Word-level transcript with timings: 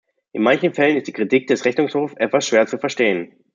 In 0.33 0.41
manchen 0.41 0.73
Fällen 0.73 0.97
ist 0.97 1.05
die 1.05 1.11
Kritik 1.11 1.45
des 1.45 1.63
Rechnungshofes 1.63 2.17
etwas 2.17 2.47
schwer 2.47 2.65
zu 2.65 2.79
verstehen. 2.79 3.35